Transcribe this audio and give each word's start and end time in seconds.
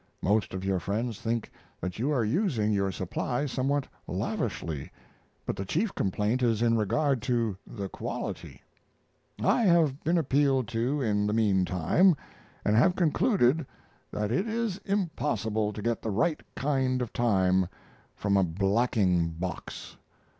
Most 0.23 0.55
of 0.55 0.65
your 0.65 0.79
friends 0.79 1.21
think 1.21 1.51
that 1.79 1.99
you 1.99 2.09
are 2.11 2.25
using 2.25 2.71
your 2.71 2.91
supply 2.91 3.45
somewhat 3.45 3.87
lavishly, 4.07 4.91
but 5.45 5.55
the 5.55 5.63
chief 5.63 5.93
complaint 5.93 6.41
is 6.41 6.63
in 6.63 6.75
regard 6.75 7.21
to 7.21 7.55
the 7.67 7.87
quality. 7.87 8.63
I 9.43 9.61
have 9.65 10.03
been 10.03 10.17
appealed 10.17 10.67
to 10.69 11.03
in 11.03 11.27
the 11.27 11.33
mean 11.33 11.65
time, 11.65 12.15
and 12.65 12.75
have 12.75 12.95
concluded 12.95 13.63
that 14.09 14.31
it 14.31 14.47
is 14.47 14.79
impossible 14.85 15.71
to 15.71 15.83
get 15.83 16.01
the 16.01 16.09
right 16.09 16.41
kind 16.55 16.99
of 17.03 17.13
time 17.13 17.67
from 18.15 18.37
a 18.37 18.43
blacking 18.43 19.29
box. 19.29 19.97